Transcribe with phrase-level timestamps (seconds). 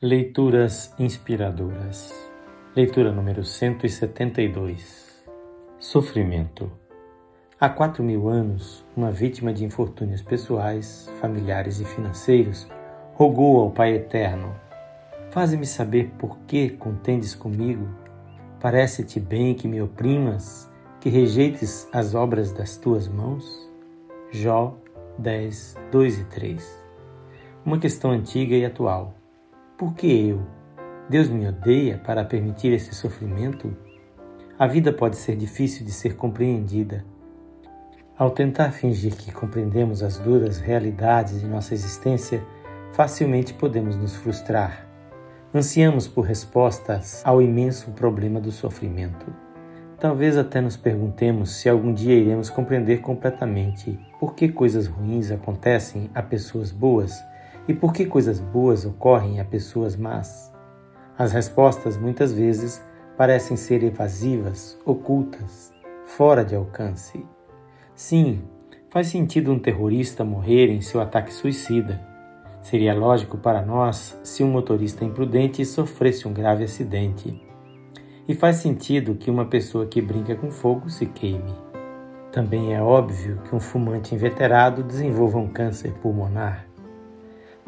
[0.00, 2.14] Leituras inspiradoras.
[2.76, 5.26] Leitura número 172.
[5.76, 6.70] Sofrimento.
[7.58, 12.68] Há quatro mil anos, uma vítima de infortúnios pessoais, familiares e financeiros
[13.14, 14.54] rogou ao Pai Eterno:
[15.32, 17.88] Faze-me saber por que contendes comigo.
[18.60, 20.70] Parece-te bem que me oprimas,
[21.00, 23.68] que rejeites as obras das tuas mãos?
[24.30, 24.78] Jó
[25.18, 26.84] 10, 2 e 3.
[27.64, 29.17] Uma questão antiga e atual
[29.78, 30.40] por que eu?
[31.08, 33.74] Deus me odeia para permitir esse sofrimento?
[34.58, 37.04] A vida pode ser difícil de ser compreendida.
[38.18, 42.42] Ao tentar fingir que compreendemos as duras realidades de nossa existência,
[42.92, 44.84] facilmente podemos nos frustrar.
[45.54, 49.32] Ansiamos por respostas ao imenso problema do sofrimento.
[50.00, 56.10] Talvez até nos perguntemos se algum dia iremos compreender completamente por que coisas ruins acontecem
[56.12, 57.24] a pessoas boas
[57.68, 60.50] e por que coisas boas ocorrem a pessoas más?
[61.18, 62.82] As respostas muitas vezes
[63.16, 65.70] parecem ser evasivas, ocultas,
[66.06, 67.26] fora de alcance.
[67.94, 68.42] Sim,
[68.88, 72.00] faz sentido um terrorista morrer em seu ataque suicida.
[72.62, 77.42] Seria lógico para nós se um motorista imprudente sofresse um grave acidente.
[78.26, 81.54] E faz sentido que uma pessoa que brinca com fogo se queime.
[82.30, 86.67] Também é óbvio que um fumante inveterado desenvolva um câncer pulmonar.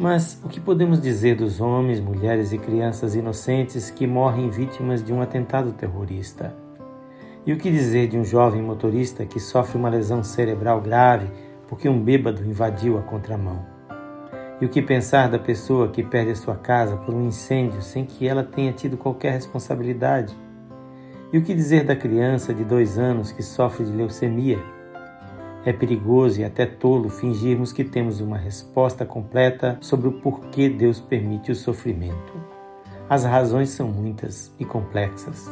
[0.02, 5.12] Mas o que podemos dizer dos homens, mulheres e crianças inocentes que morrem vítimas de
[5.12, 6.56] um atentado terrorista?
[7.44, 11.28] E o que dizer de um jovem motorista que sofre uma lesão cerebral grave
[11.68, 13.62] porque um bêbado invadiu a contramão?
[14.58, 18.06] E o que pensar da pessoa que perde a sua casa por um incêndio sem
[18.06, 20.34] que ela tenha tido qualquer responsabilidade?
[21.30, 24.79] E o que dizer da criança de dois anos que sofre de leucemia?
[25.62, 31.00] É perigoso e até tolo fingirmos que temos uma resposta completa sobre o porquê Deus
[31.00, 32.32] permite o sofrimento.
[33.10, 35.50] As razões são muitas e complexas.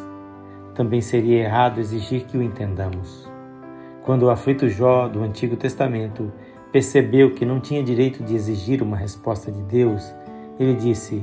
[0.74, 3.28] Também seria errado exigir que o entendamos.
[4.02, 6.32] Quando o aflito Jó, do Antigo Testamento,
[6.72, 10.14] percebeu que não tinha direito de exigir uma resposta de Deus,
[10.58, 11.22] ele disse: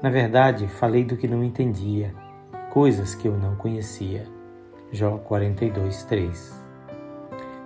[0.00, 2.14] Na verdade, falei do que não entendia,
[2.70, 4.28] coisas que eu não conhecia.
[4.92, 6.61] Jó 42, 3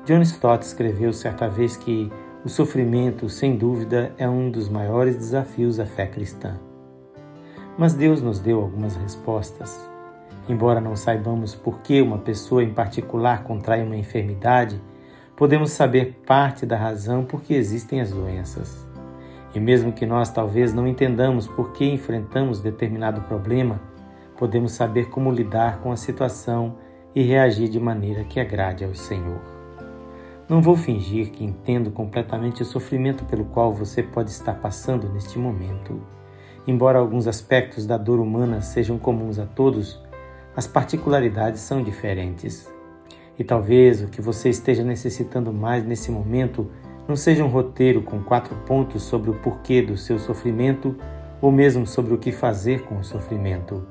[0.07, 2.13] John Stott escreveu certa vez que
[2.45, 6.61] o sofrimento, sem dúvida, é um dos maiores desafios à fé cristã.
[7.77, 9.77] Mas Deus nos deu algumas respostas.
[10.49, 14.81] Embora não saibamos por que uma pessoa em particular contrai uma enfermidade,
[15.35, 18.87] podemos saber parte da razão por que existem as doenças.
[19.57, 23.81] E mesmo que nós talvez não entendamos por que enfrentamos determinado problema,
[24.39, 26.77] podemos saber como lidar com a situação
[27.13, 29.56] e reagir de maneira que agrade ao Senhor.
[30.49, 35.41] Não vou fingir que entendo completamente o sofrimento pelo qual você pode estar passando neste
[35.41, 36.01] momento.
[36.69, 40.01] Embora alguns aspectos da dor humana sejam comuns a todos,
[40.55, 42.73] as particularidades são diferentes.
[43.37, 46.71] E talvez o que você esteja necessitando mais nesse momento
[47.09, 50.97] não seja um roteiro com quatro pontos sobre o porquê do seu sofrimento
[51.43, 53.85] ou mesmo sobre o que fazer com o sofrimento.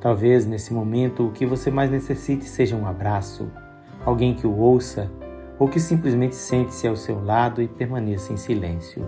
[0.00, 3.50] Talvez nesse momento o que você mais necessite seja um abraço,
[4.04, 5.10] alguém que o ouça
[5.60, 9.04] ou que simplesmente sente-se ao seu lado e permaneça em silêncio.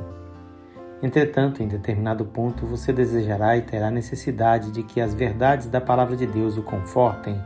[1.03, 6.15] Entretanto, em determinado ponto, você desejará e terá necessidade de que as verdades da Palavra
[6.15, 7.41] de Deus o confortem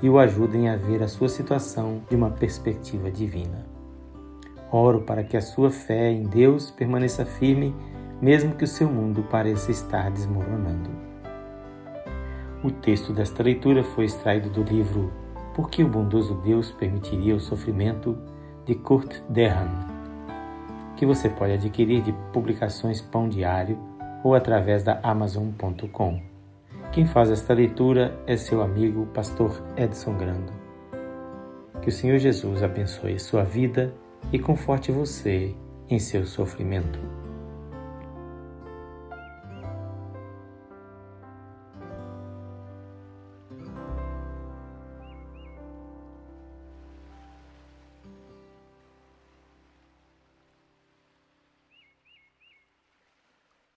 [0.00, 3.66] e o ajudem a ver a sua situação de uma perspectiva divina.
[4.70, 7.74] Oro para que a sua fé em Deus permaneça firme,
[8.20, 10.88] mesmo que o seu mundo pareça estar desmoronando.
[12.62, 15.12] O texto desta leitura foi extraído do livro
[15.52, 18.16] Por que o bondoso Deus permitiria o sofrimento
[18.64, 19.68] de Kurt Derham,
[20.96, 23.78] que você pode adquirir de publicações Pão Diário
[24.22, 26.20] ou através da Amazon.com.
[26.92, 30.52] Quem faz esta leitura é seu amigo, pastor Edson Grando.
[31.80, 33.92] Que o Senhor Jesus abençoe sua vida
[34.32, 35.54] e conforte você
[35.88, 37.21] em seu sofrimento.